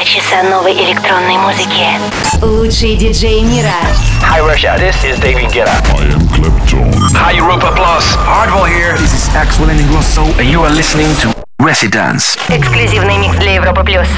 Два 0.00 0.02
часа 0.04 0.42
новой 0.42 0.72
электронной 0.72 1.36
музыки. 1.36 1.86
Лучшие 2.42 2.96
диджеи 2.96 3.40
мира. 3.40 3.70
Hi 4.22 4.40
Russia, 4.40 4.76
this 4.78 4.96
is 5.04 5.18
David 5.20 5.50
Guetta. 5.52 5.70
I 5.94 6.12
am 6.12 6.26
Clapton. 6.28 6.92
Hi 7.14 7.32
Europa 7.36 7.72
Plus. 7.74 8.04
Hardwell 8.16 8.64
here. 8.64 8.96
This 8.96 9.12
is 9.14 9.34
Axel 9.34 9.66
Ingrosso 9.66 10.24
and 10.38 10.48
you 10.48 10.62
are 10.62 10.70
listening 10.70 11.14
to 11.20 11.34
Residence. 11.58 12.38
Эксклюзивный 12.48 13.18
микс 13.18 13.36
для 13.36 13.54
Европы 13.54 13.84
плюс. 13.84 14.08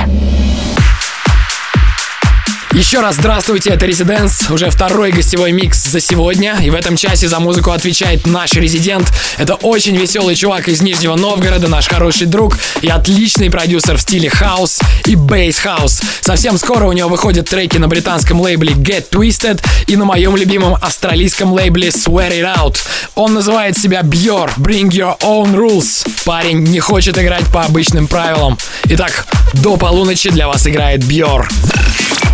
Еще 2.74 3.02
раз 3.02 3.18
здравствуйте, 3.18 3.70
это 3.70 3.86
ResiDANCE, 3.86 4.50
уже 4.50 4.72
второй 4.72 5.12
гостевой 5.12 5.52
микс 5.52 5.84
за 5.84 6.00
сегодня, 6.00 6.58
и 6.60 6.72
в 6.72 6.74
этом 6.74 6.96
часе 6.96 7.28
за 7.28 7.40
музыку 7.40 7.70
отвечает 7.70 8.26
наш 8.26 8.54
резидент. 8.54 9.14
Это 9.38 9.54
очень 9.54 9.96
веселый 9.96 10.36
чувак 10.36 10.68
из 10.68 10.82
Нижнего 10.82 11.16
Новгорода, 11.16 11.68
наш 11.68 11.88
хороший 11.88 12.26
друг 12.26 12.58
и 12.82 12.88
отличный 12.88 13.52
продюсер 13.52 13.98
в 13.98 14.02
стиле 14.02 14.28
хаус 14.28 14.80
и 15.06 15.16
bass 15.16 15.60
house. 15.60 16.02
Совсем 16.22 16.58
скоро 16.58 16.88
у 16.88 16.94
него 16.94 17.10
выходят 17.10 17.48
треки 17.48 17.78
на 17.78 17.88
британском 17.88 18.42
лейбле 18.42 18.74
Get 18.74 19.10
Twisted 19.12 19.64
и 19.86 19.96
на 19.96 20.06
моем 20.06 20.36
любимом 20.36 20.74
австралийском 20.82 21.54
лейбле 21.54 21.90
Sweat 21.90 22.32
It 22.32 22.56
Out. 22.58 22.78
Он 23.14 23.36
называет 23.36 23.78
себя 23.78 24.02
BYOR, 24.02 24.50
Bring 24.58 24.90
Your 24.90 25.16
Own 25.20 25.54
Rules. 25.54 26.08
Парень 26.26 26.64
не 26.64 26.80
хочет 26.80 27.20
играть 27.20 27.46
по 27.54 27.66
обычным 27.66 28.08
правилам. 28.08 28.58
Итак, 28.86 29.28
до 29.54 29.78
полуночи 29.78 30.32
для 30.32 30.48
вас 30.48 30.66
играет 30.66 31.02
BYOR. 31.02 31.46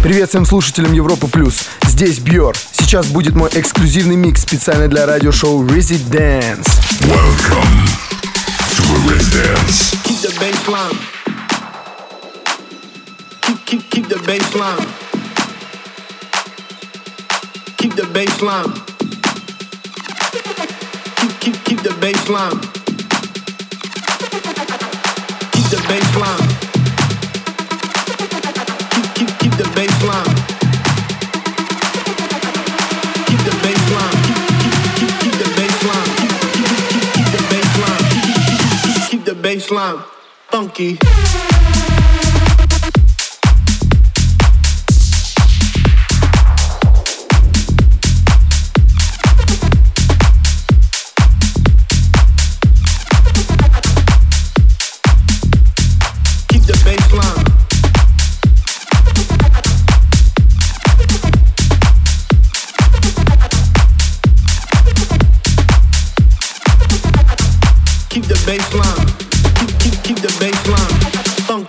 Привет 0.01 0.28
всем 0.29 0.45
слушателям 0.45 0.93
Европы 0.93 1.25
Плюс. 1.25 1.65
Здесь 1.87 2.19
BYOR. 2.19 2.55
Сейчас 2.71 3.07
будет 3.07 3.35
мой 3.35 3.49
эксклюзивный 3.51 4.15
микс 4.15 4.43
специально 4.43 4.87
для 4.87 5.07
радиошоу 5.07 5.65
ResiDANCE. 5.65 6.67
Welcome 7.01 7.87
to 8.75 8.83
a 8.93 8.99
residence. 9.09 9.95
Keep 10.03 10.21
the 10.21 10.31
bass 10.39 10.67
line. 10.67 10.99
Keep, 13.41 13.65
keep, 13.65 13.89
keep 13.89 14.07
the 14.07 14.19
bass 14.27 14.53
line. 14.53 14.87
Keep 17.77 17.95
the 17.95 18.05
bass 18.13 18.41
line. 18.43 18.73
Keep, 21.15 21.39
keep, 21.39 21.63
keep 21.63 21.81
the 21.81 21.95
bass 21.99 22.29
line. 22.29 22.61
Keep 25.53 25.69
the 25.71 25.83
bass 25.87 26.15
baseline 39.49 40.03
funky. 40.51 40.99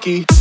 Funky. 0.00 0.39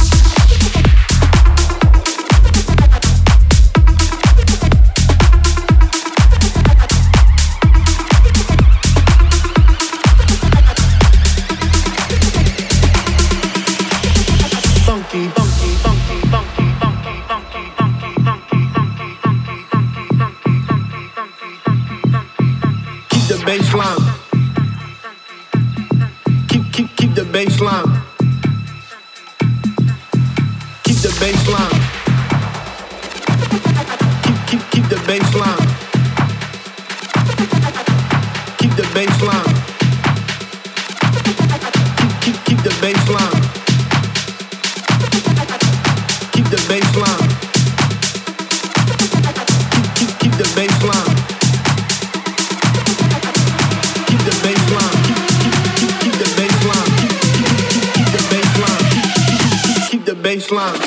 baseline, 60.19 60.78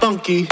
funky. 0.00 0.46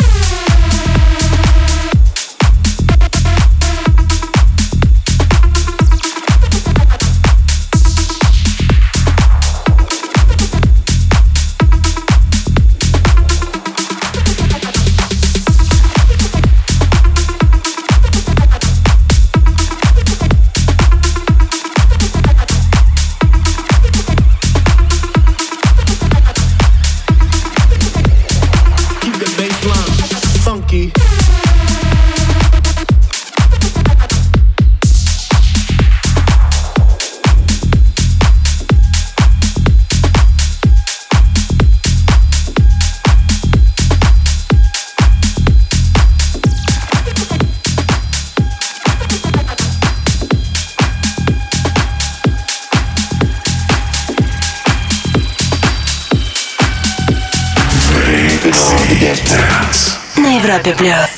Bleu. 60.79 61.16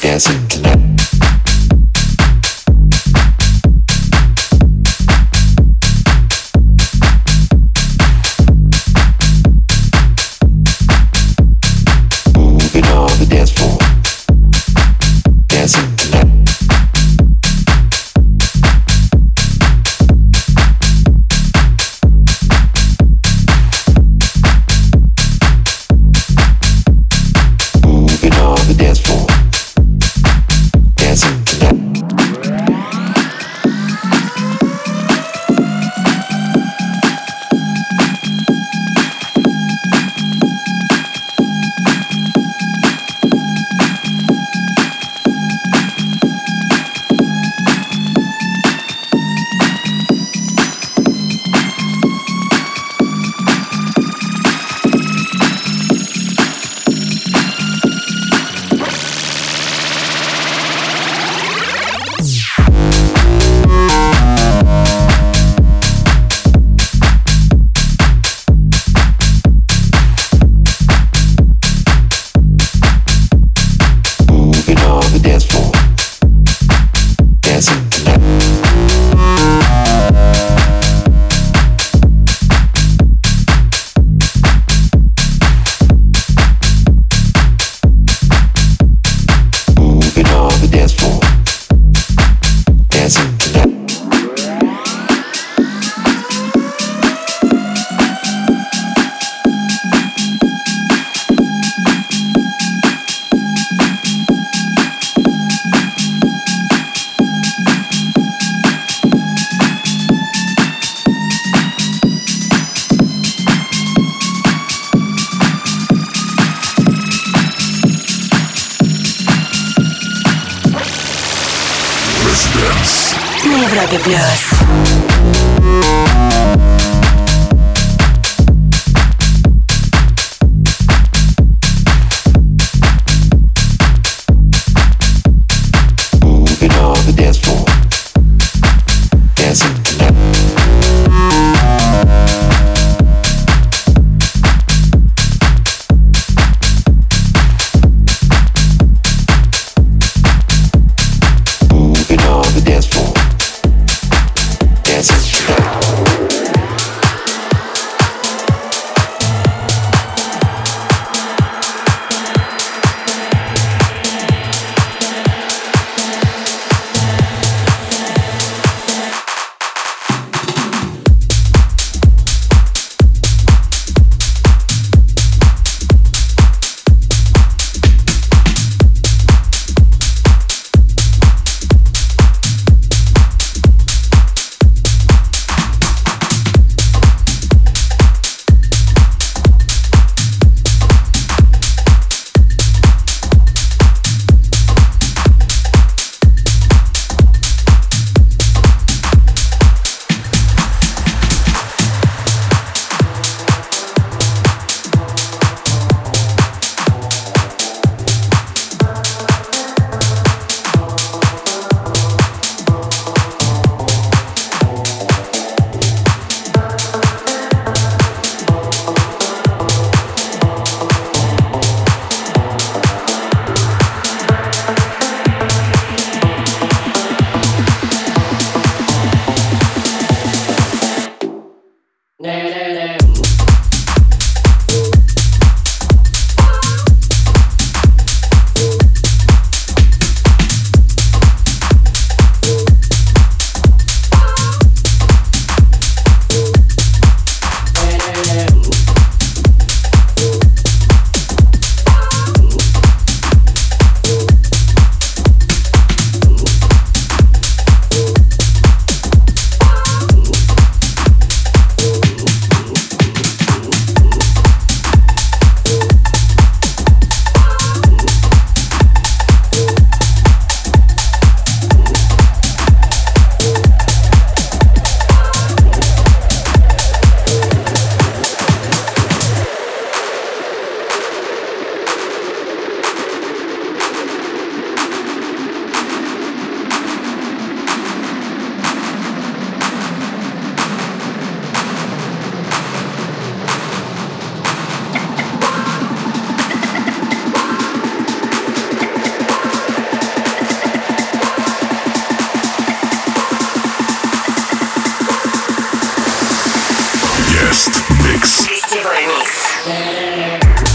Mi 123.45 123.67
bloque 123.67 123.99
plus. 124.03 124.59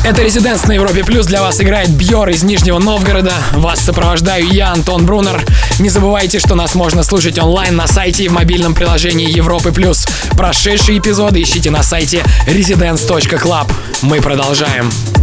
Это 0.06 0.22
Резиденс 0.22 0.66
на 0.66 0.74
Европе 0.74 1.02
Плюс. 1.04 1.26
Для 1.28 1.42
вас 1.42 1.62
играет 1.62 1.90
Бьор 1.90 2.28
из 2.28 2.44
Нижнего 2.44 2.78
Новгорода. 2.78 3.34
Вас 3.54 3.80
сопровождаю 3.80 4.46
я, 4.48 4.74
Антон 4.74 5.06
Брунер. 5.06 5.46
Не 5.80 5.88
забывайте, 5.88 6.40
что 6.40 6.56
нас 6.56 6.76
можно 6.76 7.04
слушать 7.04 7.40
онлайн 7.40 7.78
на 7.78 7.88
сайте 7.88 8.26
и 8.26 8.28
в 8.28 8.34
мобильном 8.34 8.76
приложении 8.76 9.32
Европы 9.32 9.72
Плюс. 9.72 10.06
Прошедшие 10.36 11.00
эпизоды 11.00 11.42
ищите 11.42 11.72
на 11.72 11.84
сайте 11.84 12.22
residence.club. 12.48 13.72
Мы 14.02 14.20
продолжаем. 14.20 14.92
Radio 14.92 15.23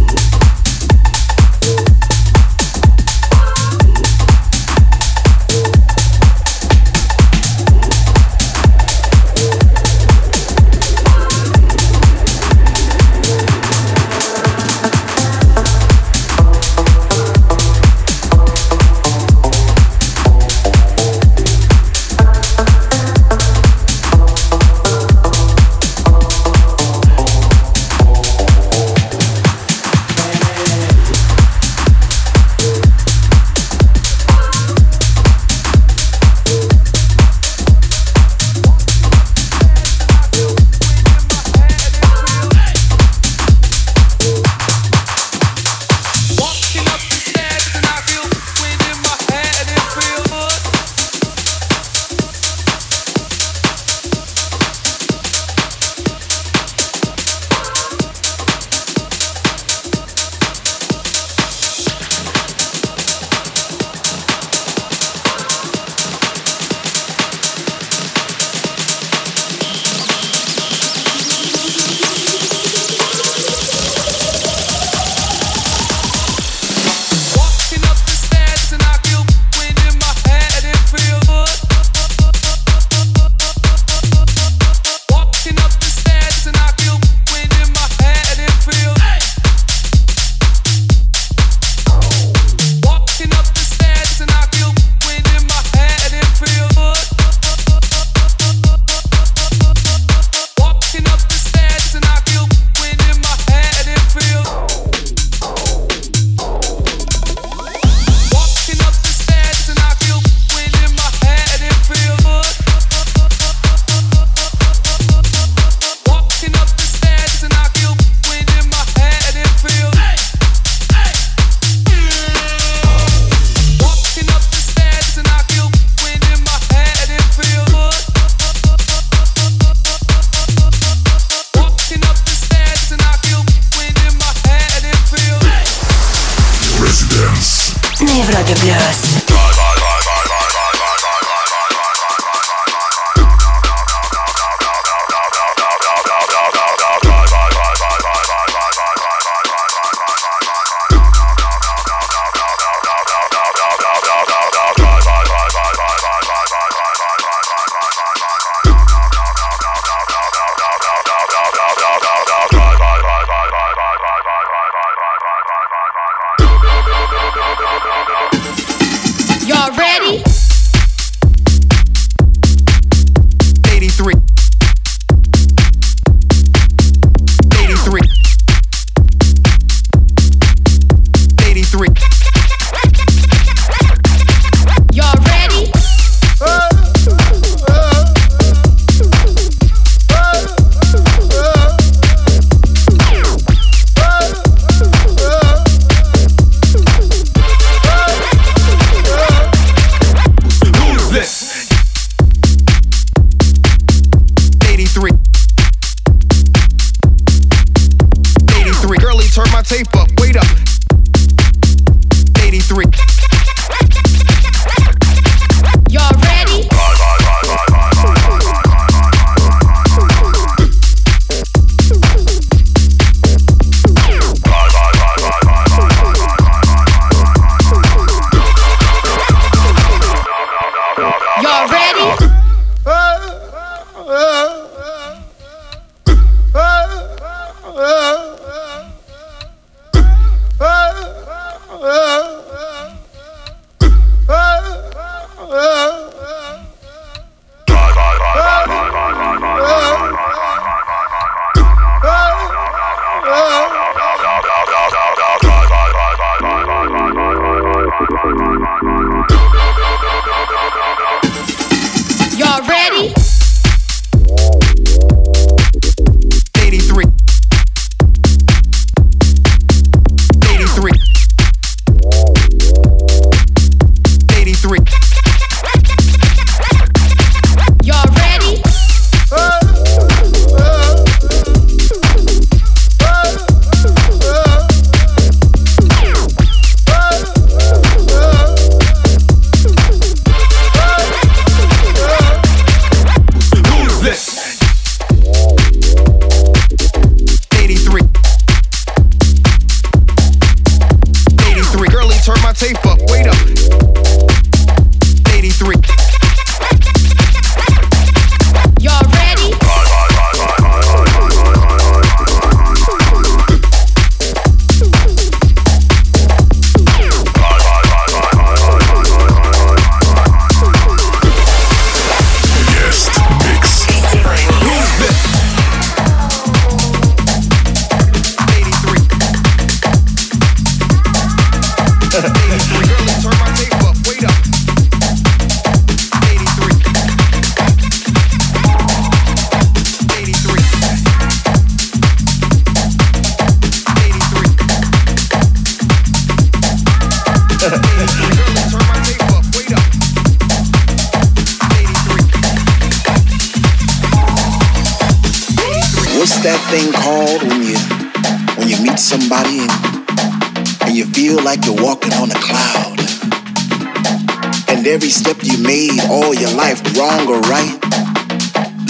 right 367.51 367.75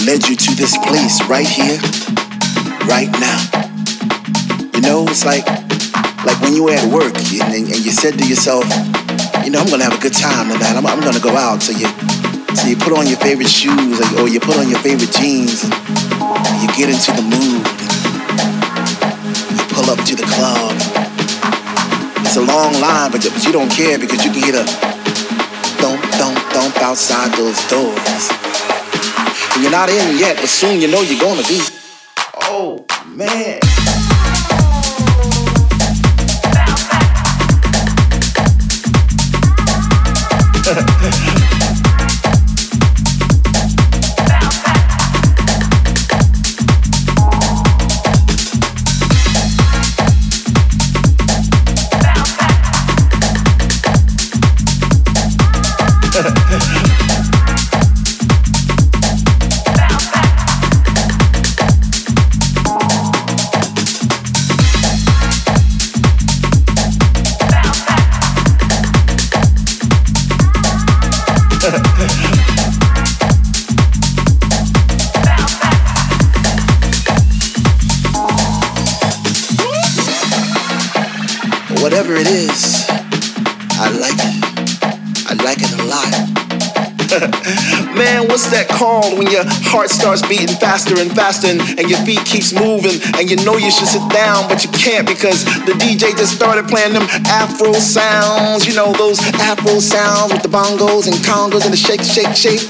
led 0.06 0.26
you 0.28 0.36
to 0.36 0.54
this 0.54 0.76
place 0.78 1.22
right 1.28 1.46
here, 1.46 1.78
right 2.86 3.10
now. 3.18 3.38
You 4.74 4.80
know, 4.80 5.06
it's 5.08 5.24
like 5.24 5.46
like 6.26 6.40
when 6.40 6.54
you 6.54 6.64
were 6.64 6.74
at 6.74 6.86
work 6.92 7.14
and, 7.14 7.54
and 7.54 7.84
you 7.84 7.90
said 7.90 8.18
to 8.18 8.26
yourself, 8.26 8.64
you 9.44 9.50
know, 9.50 9.60
I'm 9.60 9.70
gonna 9.70 9.84
have 9.84 9.98
a 9.98 10.02
good 10.02 10.14
time 10.14 10.50
tonight. 10.50 10.74
I'm, 10.76 10.86
I'm 10.86 11.00
gonna 11.00 11.20
go 11.20 11.36
out. 11.36 11.62
So 11.62 11.72
you 11.72 11.86
so 12.54 12.68
you 12.68 12.76
put 12.76 12.92
on 12.92 13.06
your 13.06 13.18
favorite 13.18 13.48
shoes 13.48 14.00
or, 14.00 14.22
or 14.22 14.28
you 14.28 14.40
put 14.40 14.56
on 14.58 14.68
your 14.68 14.78
favorite 14.80 15.12
jeans 15.12 15.64
and 15.64 16.56
you 16.62 16.68
get 16.76 16.90
into 16.90 17.12
the 17.12 17.22
mood. 17.22 17.71
Up 19.88 19.98
to 20.06 20.14
the 20.14 20.22
club. 20.22 20.74
It's 22.24 22.36
a 22.36 22.40
long 22.40 22.72
line, 22.80 23.10
but, 23.10 23.24
you 23.44 23.52
don't 23.52 23.70
care 23.70 23.98
because 23.98 24.24
you 24.24 24.30
can 24.30 24.42
hear 24.42 24.52
the 24.52 24.64
thump, 25.82 26.00
thump, 26.14 26.38
thump 26.52 26.76
outside 26.78 27.30
those 27.36 27.60
doors. 27.68 28.30
And 29.54 29.62
You're 29.62 29.72
not 29.72 29.90
in 29.90 30.16
yet, 30.18 30.36
but 30.36 30.48
soon 30.48 30.80
you 30.80 30.88
know 30.88 31.02
you're 31.02 31.20
gonna 31.20 31.46
be. 31.46 31.60
Oh, 32.48 32.86
man. 33.06 33.71
Whatever 82.12 82.28
it 82.28 82.34
is, 82.34 82.84
I 83.80 83.88
like 83.96 84.20
it. 84.20 84.34
I 85.28 85.34
like 85.44 85.58
it 85.60 85.72
a 85.72 85.84
lot. 85.88 86.12
Man, 87.96 88.28
what's 88.28 88.48
that 88.48 88.68
called 88.68 89.18
when 89.18 89.28
your 89.28 89.44
heart 89.68 89.90
starts 89.90 90.24
beating 90.24 90.56
faster 90.56 90.96
and 90.96 91.12
faster 91.12 91.48
and, 91.48 91.60
and, 91.76 91.88
your 91.88 92.00
feet 92.08 92.24
keeps 92.24 92.56
moving 92.56 92.96
and 93.20 93.28
you 93.28 93.36
know 93.44 93.60
you 93.60 93.70
should 93.70 93.88
sit 93.88 94.00
down 94.08 94.48
but 94.48 94.64
you 94.64 94.70
can't 94.72 95.04
because 95.04 95.44
the 95.68 95.76
DJ 95.76 96.16
just 96.16 96.32
started 96.32 96.64
playing 96.68 96.96
them 96.96 97.04
Afro 97.28 97.72
sounds, 97.76 98.64
you 98.64 98.74
know 98.74 98.92
those 98.96 99.20
Afro 99.44 99.78
sounds 99.78 100.32
with 100.32 100.42
the 100.42 100.48
bongos 100.48 101.04
and 101.04 101.16
congos 101.20 101.64
and 101.68 101.72
the 101.72 101.80
shake, 101.80 102.00
shake, 102.00 102.32
shake. 102.32 102.64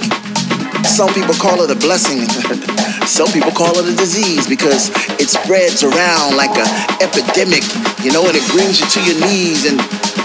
Some 0.85 1.15
people 1.15 1.35
call 1.35 1.63
it 1.63 1.71
a 1.71 1.79
blessing. 1.79 2.27
Some 3.07 3.29
people 3.33 3.51
call 3.51 3.79
it 3.79 3.87
a 3.87 3.97
disease 3.97 4.47
because 4.49 4.91
it 5.19 5.29
spreads 5.29 5.83
around 5.83 6.37
like 6.37 6.51
an 6.59 6.67
epidemic, 7.03 7.63
you 8.03 8.11
know, 8.11 8.27
and 8.27 8.35
it 8.35 8.43
brings 8.51 8.81
you 8.81 8.87
to 8.87 9.01
your 9.07 9.15
knees 9.27 9.65
and 9.65 9.79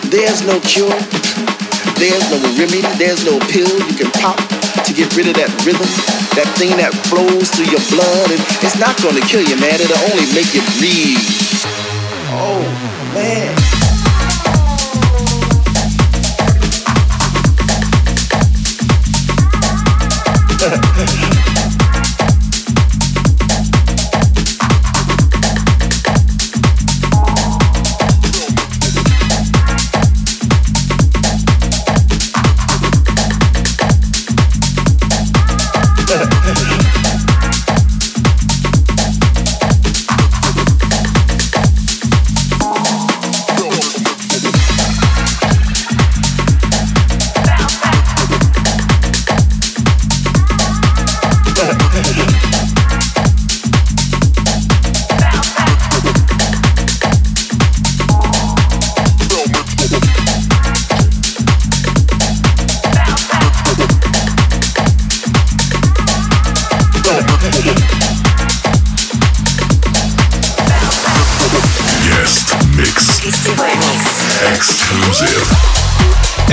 there's 0.09 0.41
no 0.41 0.59
cure. 0.61 0.89
There's 2.01 2.25
no 2.33 2.41
remedy, 2.57 2.81
there's 2.97 3.23
no 3.23 3.37
pill 3.53 3.69
you 3.69 3.93
can 3.93 4.09
pop 4.17 4.37
to 4.85 4.93
get 4.93 5.15
rid 5.15 5.27
of 5.27 5.35
that 5.35 5.49
rhythm, 5.65 5.85
that 6.33 6.49
thing 6.57 6.73
that 6.77 6.93
flows 7.05 7.49
through 7.53 7.69
your 7.69 7.81
blood. 7.93 8.31
And 8.33 8.41
it's 8.65 8.79
not 8.79 8.97
gonna 9.01 9.21
kill 9.21 9.45
you, 9.45 9.57
man. 9.61 9.77
It'll 9.77 9.97
only 10.09 10.25
make 10.33 10.53
you 10.57 10.61
breathe. 10.81 11.21
Oh, 12.33 12.65
man. 13.13 13.53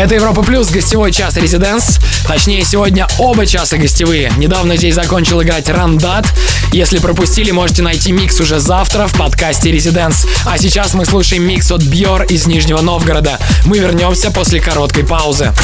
Это 0.04 0.16
Европа 0.16 0.42
Плюс, 0.42 0.68
гостевой 0.68 1.12
час 1.12 1.34
Резиденс. 1.38 1.98
Точнее, 2.28 2.62
сегодня 2.62 3.06
оба 3.16 3.46
часа 3.46 3.78
гостевые. 3.78 4.30
Недавно 4.36 4.76
здесь 4.76 4.94
закончил 4.94 5.42
играть 5.42 5.70
Рандат. 5.70 6.26
Если 6.72 6.98
пропустили, 6.98 7.52
можете 7.52 7.80
найти 7.80 8.12
микс 8.12 8.38
уже 8.38 8.60
завтра 8.60 9.06
в 9.06 9.14
подкасте 9.14 9.72
Резиденс. 9.72 10.26
А 10.44 10.58
сейчас 10.58 10.92
мы 10.92 11.06
слушаем 11.06 11.44
микс 11.44 11.70
от 11.70 11.82
Бьор 11.84 12.24
из 12.24 12.46
Нижнего 12.46 12.82
Новгорода. 12.82 13.38
Мы 13.64 13.78
вернемся 13.78 14.30
после 14.30 14.60
короткой 14.60 15.04
паузы. 15.04 15.54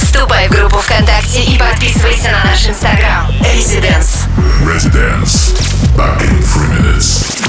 Вступай 0.00 0.46
в 0.46 0.52
группу 0.52 0.78
ВКонтакте 0.78 1.42
и 1.42 1.58
подписывайся 1.58 2.30
на 2.30 2.48
наш 2.48 2.68
инстаграм. 2.68 3.34
Резиденс. 3.52 4.26
Резиденс. 4.64 5.54
Back 5.96 6.22
in 6.22 6.40
three 6.40 6.68
minutes. 6.68 7.42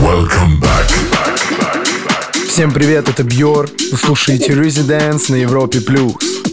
Welcome 0.00 0.60
back. 0.60 1.99
Всем 2.50 2.72
привет, 2.72 3.08
это 3.08 3.22
Бьор. 3.22 3.70
Вы 3.92 3.96
слушаете 3.96 4.54
Residence 4.54 5.30
на 5.30 5.36
Европе 5.36 5.80
плюс. 5.80 6.49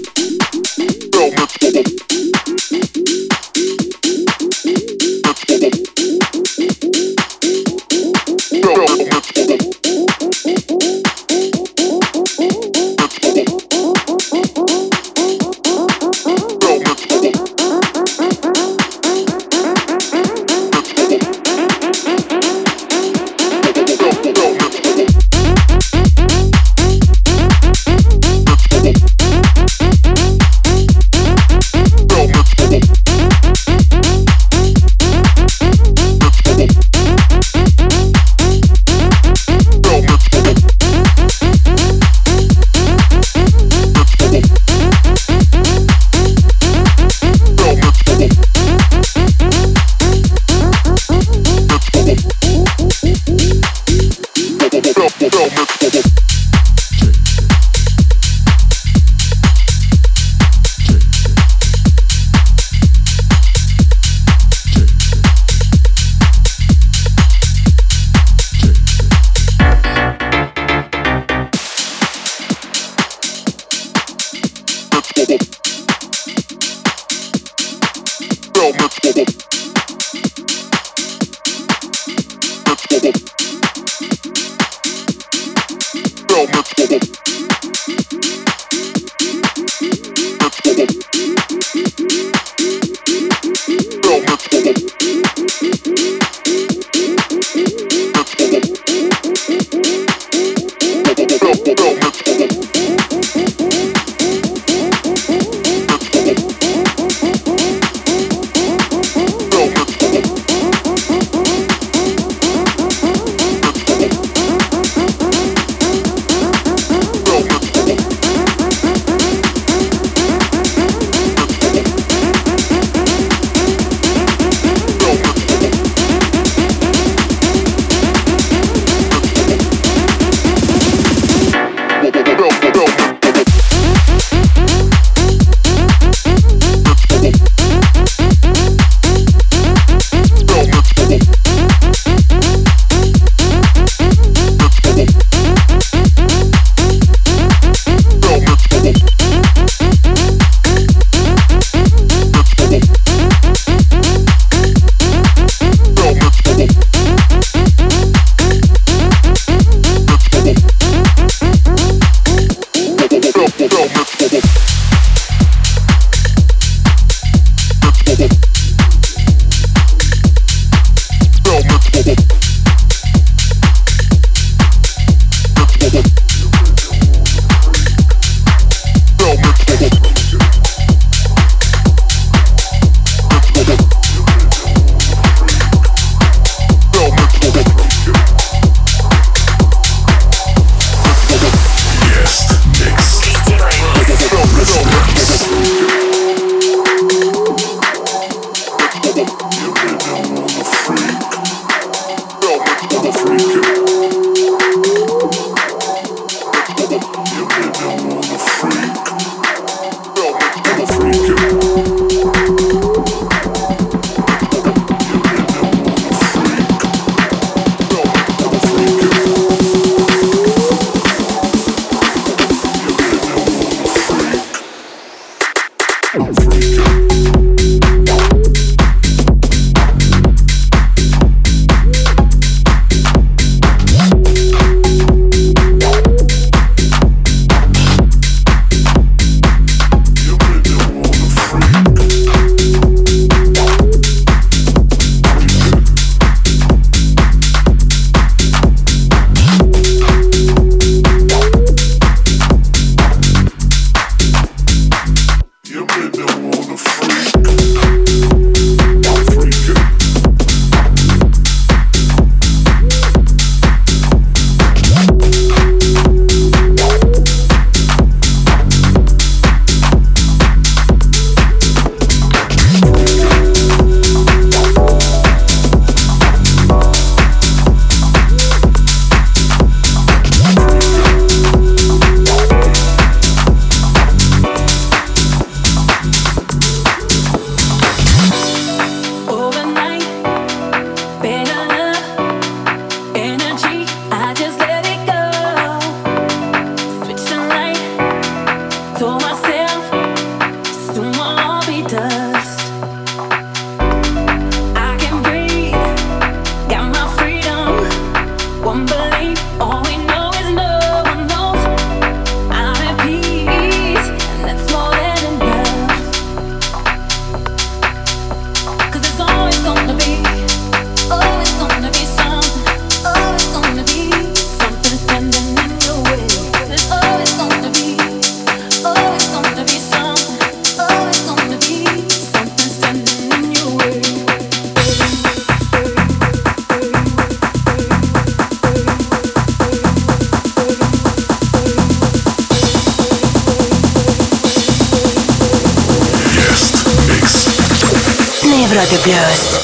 Plus. 349.07 349.56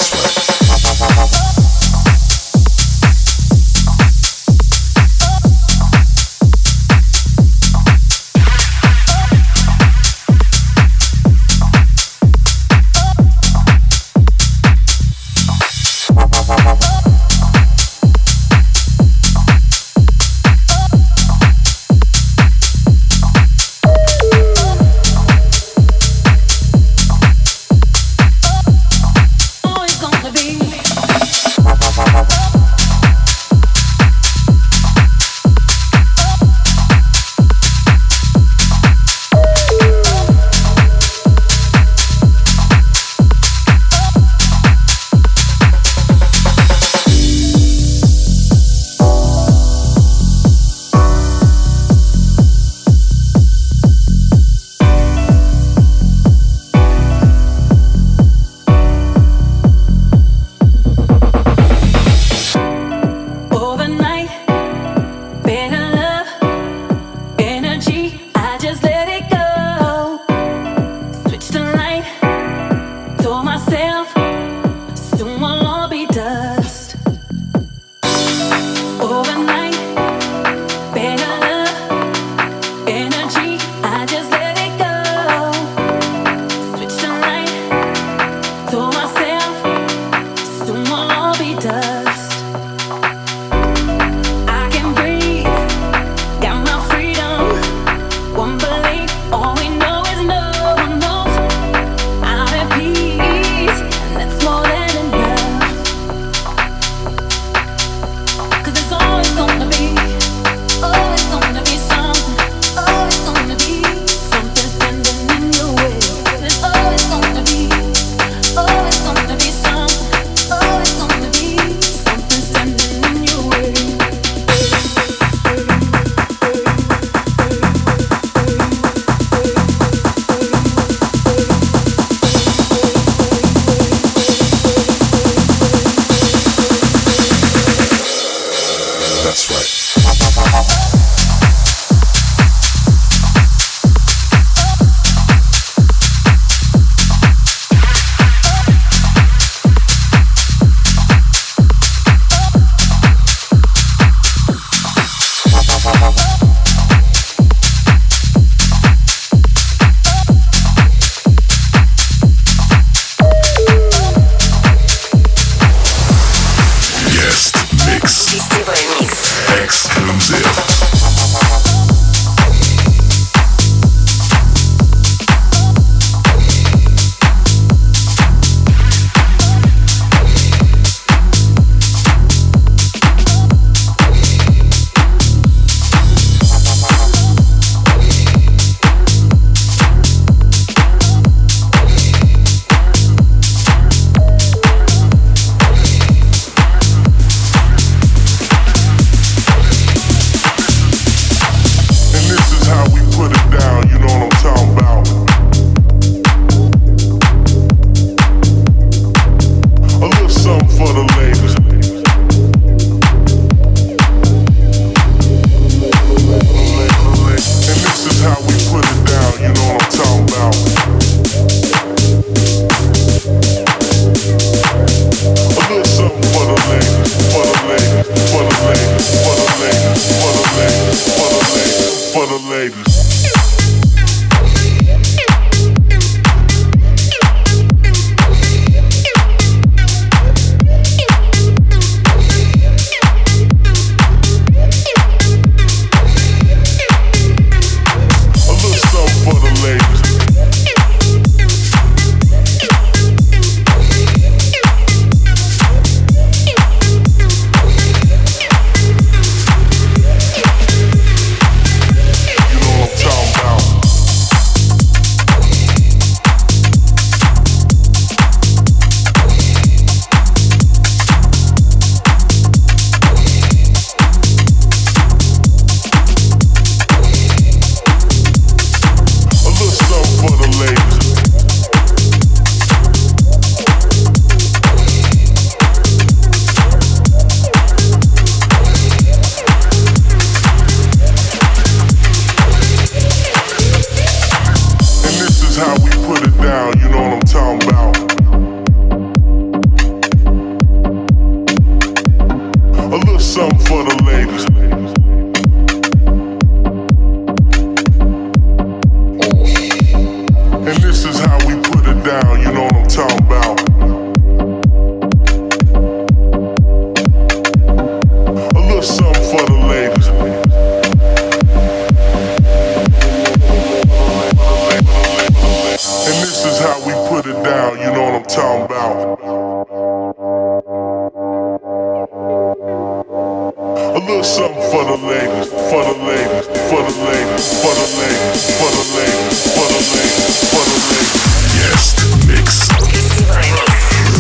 Something 334.24 334.56
for 334.72 334.86
the 334.86 334.96
ladies, 335.06 335.50
for 335.70 335.84
the 335.84 335.96
ladies, 336.00 336.48
for 336.70 336.82
the 336.82 336.96
ladies, 337.04 337.46
for 337.60 337.74
the 337.76 337.88
ladies, 338.00 338.44
for 338.58 338.70
the 338.72 338.86
ladies, 338.96 339.40
for 339.52 339.68
the 339.68 339.82
ladies, 339.92 340.38
for 340.50 340.64
the 340.64 340.78
ladies. 340.88 341.24
Guest 341.60 341.96
mix. 342.28 342.70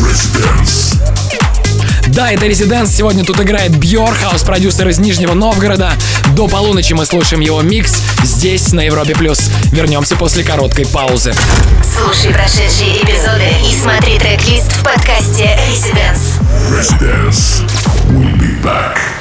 Residence. 0.04 0.94
Да, 2.08 2.32
это 2.32 2.46
Резиденс. 2.46 2.94
Сегодня 2.94 3.24
тут 3.24 3.40
играет 3.40 3.76
Бьор, 3.78 4.14
хаус-продюсер 4.14 4.88
из 4.90 5.00
Нижнего 5.00 5.34
Новгорода. 5.34 5.94
До 6.36 6.48
полуночи 6.48 6.94
мы 6.94 7.06
слушаем 7.06 7.42
его 7.42 7.62
микс 7.62 7.96
здесь, 8.24 8.74
на 8.74 8.82
Европе+. 8.82 9.16
плюс. 9.16 9.50
Вернемся 9.72 10.16
после 10.16 10.44
короткой 10.44 10.86
паузы. 10.86 11.34
Слушай 11.82 12.34
прошедшие 12.34 13.02
эпизоды 13.02 13.48
и 13.68 13.74
смотри 13.74 14.20
трек-лист 14.20 14.72
в 14.74 14.84
подкасте 14.84 15.58
Residence. 15.72 16.42
Residence. 16.70 17.64
We'll 18.10 18.38
be 18.38 18.62
back. 18.62 19.13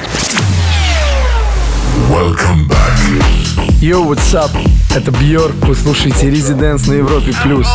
Welcome 2.09 2.67
back. 2.67 3.81
Йоу, 3.81 4.09
what's 4.13 4.33
up? 4.33 4.51
Это 4.95 5.11
Бьорк, 5.11 5.55
вы 5.65 5.75
слушаете 5.75 6.29
Резиденс 6.29 6.85
на 6.87 6.93
Европе+. 6.93 7.33
плюс. 7.43 7.67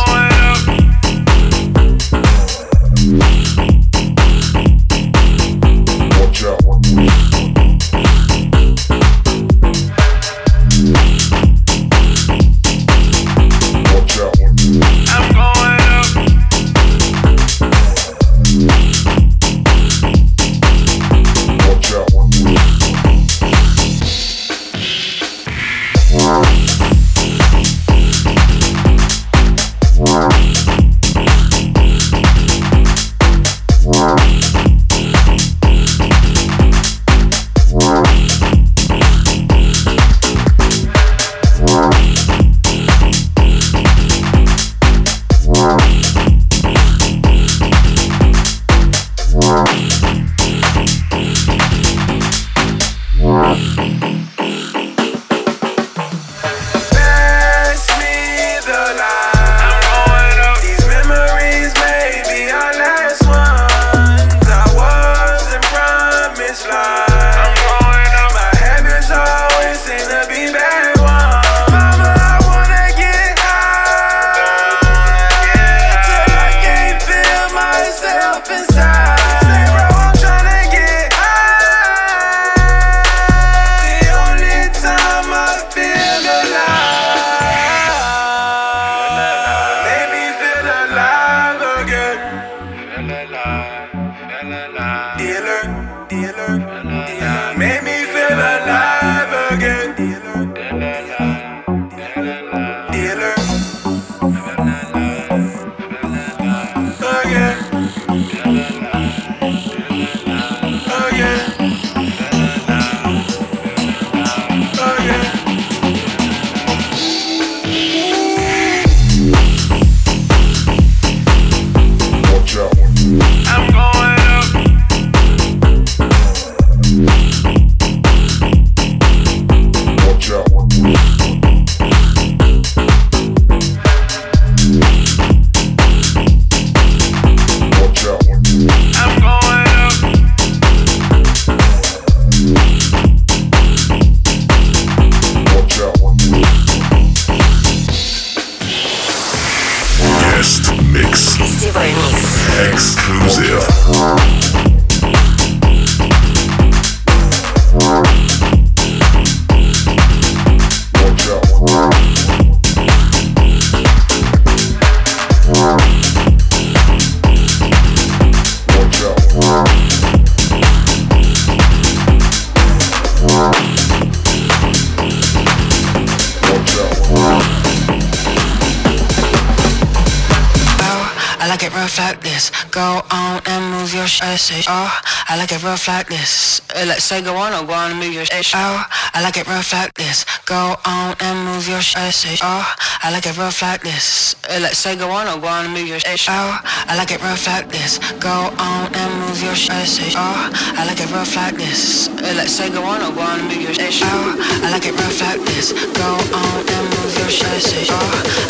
Oh, 184.71 185.01
I 185.27 185.35
like 185.35 185.51
it 185.51 185.63
rough 185.63 185.87
like 185.87 186.07
this. 186.09 186.61
Uh, 186.75 186.85
Let's 186.85 187.03
say 187.03 187.23
go 187.23 187.35
on 187.35 187.53
or 187.53 187.65
go 187.65 187.73
on 187.73 187.89
and 187.89 187.99
move 187.99 188.13
your 188.13 188.25
shit. 188.25 188.53
Oh, 188.53 188.85
I 189.15 189.21
like 189.23 189.35
it 189.35 189.47
rough 189.47 189.73
like 189.73 189.93
this. 189.95 190.25
Go 190.45 190.75
on 190.85 191.15
and 191.19 191.37
move 191.45 191.67
your 191.67 191.81
shit. 191.81 192.39
Oh, 192.43 192.63
I 193.01 193.09
like 193.11 193.25
it 193.25 193.35
rough 193.35 193.63
like 193.63 193.81
this. 193.81 194.35
Uh, 194.45 194.59
Let's 194.61 194.77
say 194.77 194.95
go 194.95 195.09
on 195.09 195.27
or 195.27 195.41
go 195.41 195.47
on 195.47 195.65
and 195.65 195.73
move 195.73 195.87
your 195.87 195.97
shit. 195.99 196.21
Oh, 196.29 196.61
I 196.85 196.95
like 196.95 197.09
it 197.09 197.19
rough 197.23 197.47
like 197.47 197.67
this. 197.69 197.97
Go 198.21 198.29
on 198.61 198.93
and 198.93 199.11
move 199.25 199.41
your 199.41 199.55
shit. 199.55 199.73
Oh, 200.15 200.53
I 200.77 200.85
like 200.85 200.99
it 201.01 201.09
rough 201.11 201.35
like 201.35 201.55
this. 201.57 202.07
Uh, 202.09 202.33
Let's 202.37 202.53
say 202.53 202.69
go 202.69 202.83
on 202.83 203.01
or 203.01 203.09
go 203.15 203.21
on 203.21 203.39
and 203.39 203.47
move 203.49 203.61
your 203.65 203.73
shit. 203.73 203.89
Oh, 204.05 204.37
I 204.61 204.69
like 204.69 204.85
it 204.85 204.93
rough 204.93 205.19
like 205.21 205.41
this. 205.49 205.73
Go 205.97 206.09
on 206.13 206.61
and 206.61 206.85
move 206.93 207.17
your 207.17 207.29
shit. 207.33 207.89
Oh, 207.89 207.97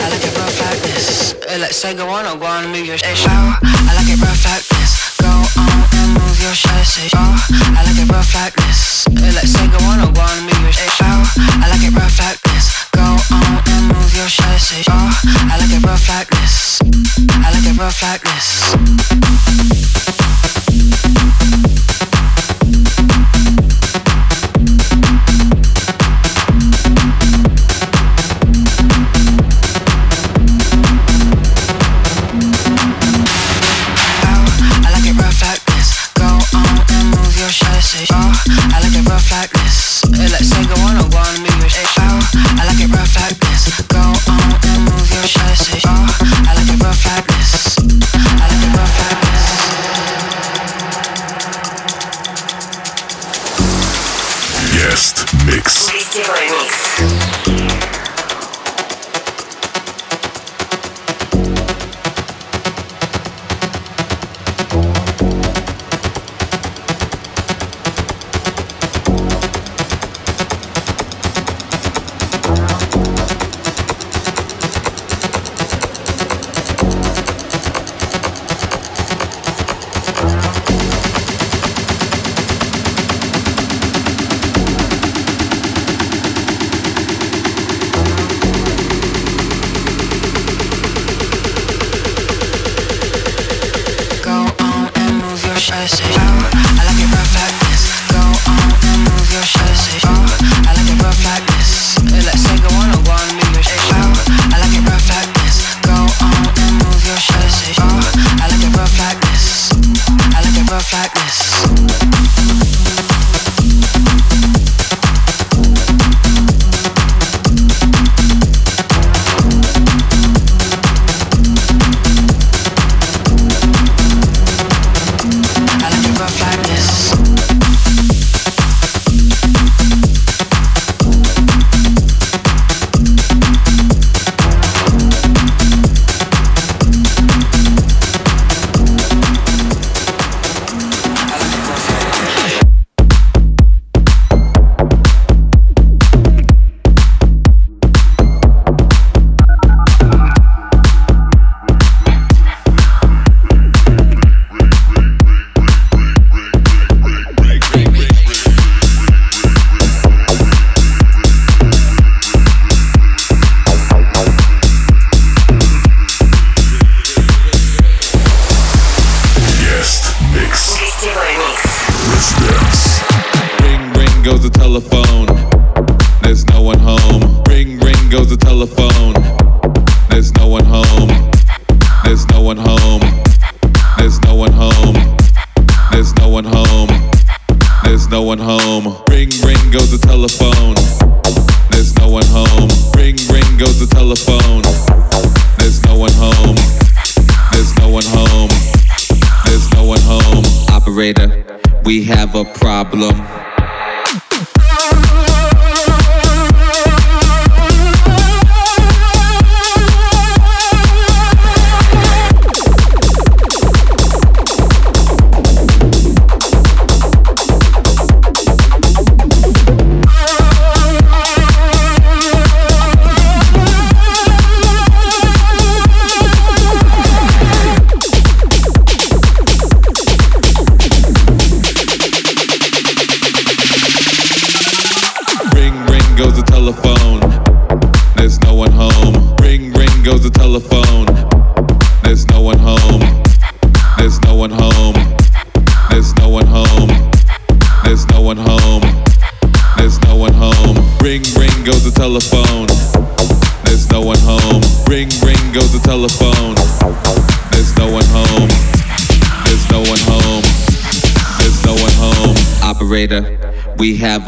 I 0.03 0.09
like 0.11 0.23
it 0.27 0.35
rough 0.35 0.59
like 0.67 0.81
this. 0.83 1.35
Let's 1.47 1.77
say 1.77 1.95
go 1.95 2.09
on 2.09 2.25
or 2.27 2.35
go 2.37 2.45
on 2.45 2.65
and 2.65 2.73
move 2.75 2.85
your 2.87 2.97
shit. 2.97 3.07
Oh, 3.23 3.55
I 3.63 3.95
like 3.95 4.11
it 4.11 4.19
rough 4.19 4.43
like 4.43 4.68
move 6.13 6.39
your 6.41 6.53
shit. 6.53 7.11
Oh, 7.15 7.35
I 7.77 7.83
like 7.85 7.97
it 7.97 8.09
rough 8.11 8.33
like 8.33 8.53
this. 8.55 9.05
Uh, 9.07 9.31
Let's 9.35 9.51
say 9.51 9.67
go 9.67 9.77
on 9.85 9.99
go 10.11 10.21
on 10.21 10.37
move 10.45 10.47
your. 10.47 10.93
Oh, 11.01 11.23
I 11.61 11.69
like 11.69 11.83
it 11.83 11.93
rough 11.93 12.19
like 12.19 12.41
this. 12.49 12.65
Go 12.91 13.01
on 13.01 13.61
and 13.67 13.87
move 13.93 14.13
your 14.15 14.29
shit. 14.29 14.85
Oh, 14.89 15.09
I 15.51 15.57
like 15.59 15.71
it 15.71 15.83
rough 15.85 16.07
like 16.09 16.29
this. 16.29 16.79
I 17.45 17.51
like 17.51 17.65
it 17.65 17.77
rough 17.77 18.01
like 18.01 18.21
this. 18.21 18.49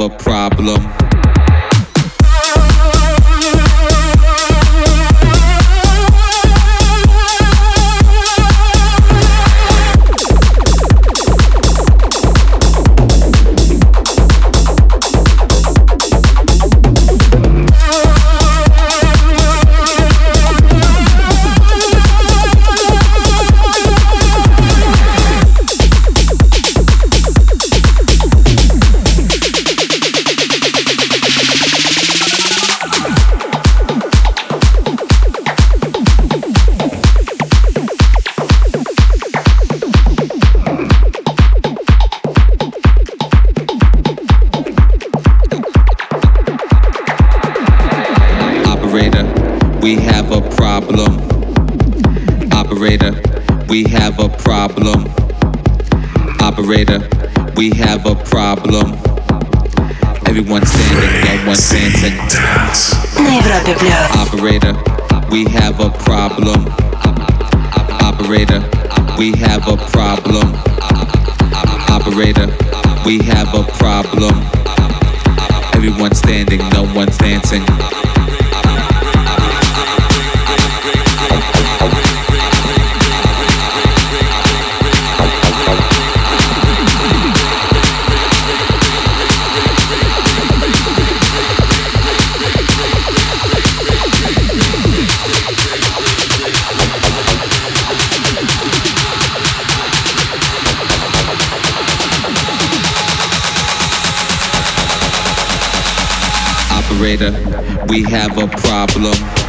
a 0.02 0.10
problem. 0.10 0.41
one 61.52 61.58
Santa 61.58 62.08
Operator, 64.16 64.74
we 65.30 65.44
have 65.52 65.82
a 65.82 65.90
problem. 65.90 66.66
Operator, 68.00 68.62
we 69.18 69.34
have 69.38 69.68
a 69.68 69.76
problem. 69.92 70.54
Operator, 71.90 72.48
we 73.06 73.20
have 73.24 73.54
a 73.54 73.64
problem. 73.78 74.36
Everyone's 75.74 76.20
standing, 76.20 76.60
no 76.70 76.84
one's 76.96 77.18
dancing. 77.18 77.64
We 107.90 108.04
have 108.04 108.38
a 108.38 108.48
problem. 108.48 109.41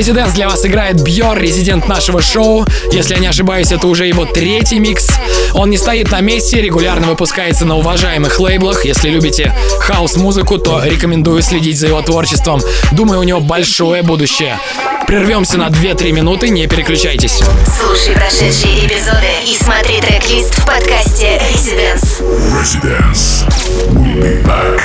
Резиденс 0.00 0.32
для 0.32 0.48
вас 0.48 0.64
играет 0.64 1.02
Бьор, 1.02 1.38
резидент 1.38 1.86
нашего 1.86 2.22
шоу. 2.22 2.66
Если 2.90 3.12
я 3.12 3.20
не 3.20 3.26
ошибаюсь, 3.26 3.70
это 3.70 3.86
уже 3.86 4.06
его 4.06 4.24
третий 4.24 4.78
микс. 4.78 5.06
Он 5.52 5.68
не 5.68 5.76
стоит 5.76 6.10
на 6.10 6.22
месте, 6.22 6.62
регулярно 6.62 7.08
выпускается 7.08 7.66
на 7.66 7.76
уважаемых 7.76 8.40
лейблах. 8.40 8.86
Если 8.86 9.10
любите 9.10 9.54
хаос-музыку, 9.80 10.56
то 10.56 10.82
рекомендую 10.82 11.42
следить 11.42 11.78
за 11.78 11.88
его 11.88 12.00
творчеством. 12.00 12.62
Думаю, 12.92 13.20
у 13.20 13.24
него 13.24 13.40
большое 13.40 14.02
будущее. 14.02 14.58
Прервемся 15.06 15.58
на 15.58 15.68
2-3 15.68 16.12
минуты, 16.12 16.48
не 16.48 16.66
переключайтесь. 16.66 17.42
Слушай 17.78 18.14
прошедшие 18.14 18.86
эпизоды 18.86 19.28
и 19.44 19.54
смотри 19.54 20.00
трек-лист 20.00 20.54
в 20.54 20.64
подкасте 20.64 21.42
Residence. 21.52 22.22
Residence. 22.58 23.44
We'll 23.92 24.22
be 24.22 24.42
back. 24.46 24.80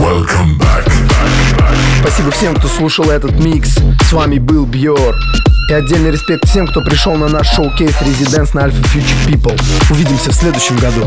Welcome 0.00 0.56
back. 0.56 1.47
Спасибо 2.00 2.30
всем, 2.30 2.54
кто 2.54 2.68
слушал 2.68 3.10
этот 3.10 3.32
микс. 3.32 3.76
С 4.08 4.12
вами 4.12 4.38
был 4.38 4.66
Бьор. 4.66 5.16
И 5.68 5.72
отдельный 5.72 6.10
респект 6.10 6.48
всем, 6.48 6.66
кто 6.66 6.80
пришел 6.80 7.14
на 7.16 7.28
наш 7.28 7.48
шоу-кейс 7.54 7.94
Residence 8.00 8.50
на 8.54 8.60
Alpha 8.66 8.82
Future 8.94 9.26
People. 9.26 9.60
Увидимся 9.90 10.30
в 10.30 10.34
следующем 10.34 10.76
году. 10.78 11.06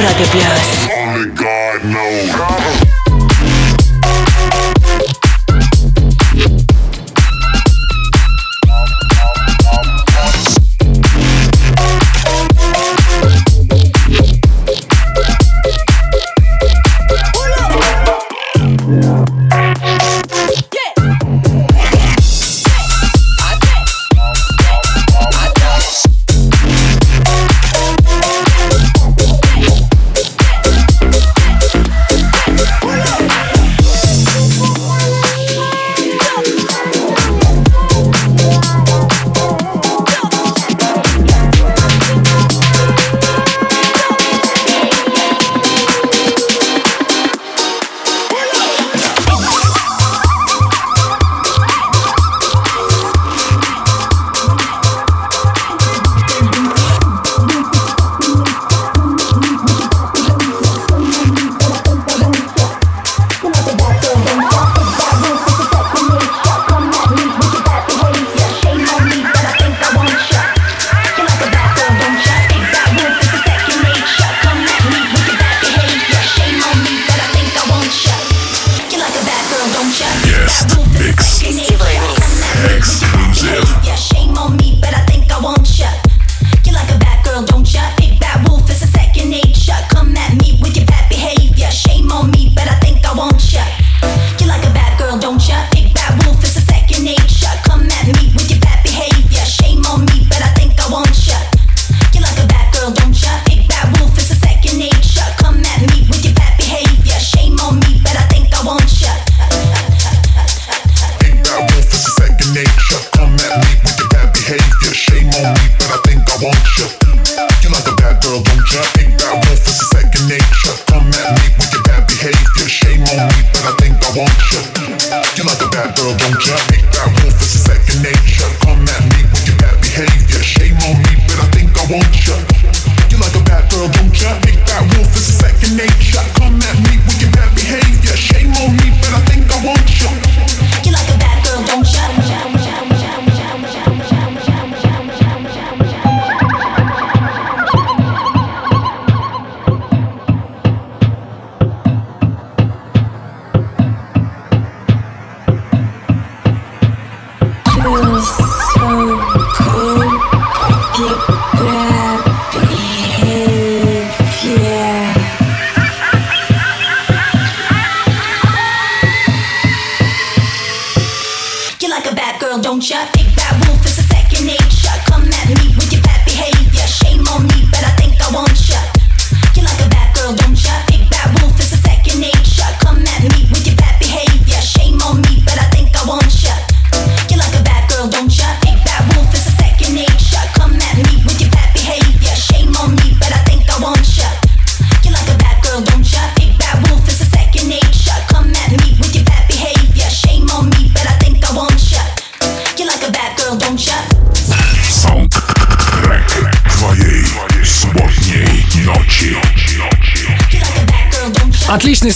Европе 0.00 0.24
плюс. 0.32 0.89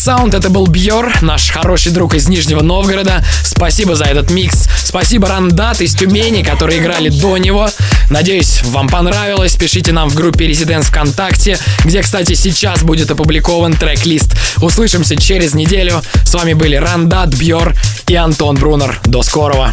Sound. 0.06 0.38
Это 0.38 0.52
был 0.52 0.68
Бьор, 0.68 1.12
наш 1.22 1.50
хороший 1.50 1.92
друг 1.92 2.14
из 2.14 2.28
Нижнего 2.28 2.62
Новгорода. 2.62 3.26
Спасибо 3.44 3.96
за 3.96 4.06
этот 4.06 4.30
микс. 4.30 4.68
Спасибо 4.78 5.28
Рандат 5.28 5.82
из 5.82 5.96
Тюмени, 5.96 6.44
которые 6.44 6.80
играли 6.80 7.10
до 7.10 7.38
него. 7.38 7.68
Надеюсь, 8.12 8.62
вам 8.66 8.88
понравилось. 8.88 9.56
Пишите 9.56 9.94
нам 9.94 10.10
в 10.10 10.14
группе 10.14 10.46
Резиденс 10.46 10.88
ВКонтакте, 10.88 11.58
где, 11.84 12.04
кстати, 12.04 12.34
сейчас 12.36 12.84
будет 12.84 13.10
опубликован 13.10 13.74
трек-лист. 13.74 14.36
Услышимся 14.58 15.16
через 15.16 15.56
неделю. 15.56 16.04
С 16.24 16.36
вами 16.36 16.54
были 16.54 16.76
Рандат, 16.76 17.30
Бьор 17.30 17.74
и 18.06 18.14
Антон 18.14 18.58
Брунер. 18.58 19.00
До 19.06 19.24
скорого. 19.24 19.72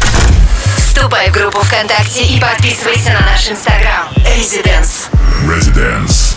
Вступай 0.77 1.29
в 1.29 1.33
группу 1.33 1.59
ВКонтакте 1.59 2.23
и 2.23 2.39
подписывайся 2.39 3.11
на 3.11 3.21
наш 3.21 3.47
инстаграм. 3.49 4.07
Резиденс. 4.35 5.09
Резиденс. 5.47 6.35